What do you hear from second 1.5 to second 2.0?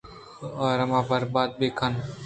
بہ کن